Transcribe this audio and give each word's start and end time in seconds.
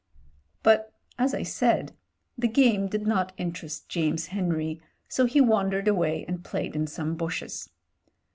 But 0.63 0.91
as 1.19 1.35
I 1.35 1.43
said, 1.43 1.95
the 2.35 2.47
game 2.47 2.87
did 2.87 3.05
not 3.05 3.33
interest 3.37 3.87
James 3.87 4.25
Henry, 4.33 4.81
so 5.07 5.25
he 5.27 5.39
wandered 5.41 5.87
away 5.87 6.25
and 6.27 6.43
played 6.43 6.75
in 6.75 6.87
some 6.87 7.13
bushes. 7.13 7.69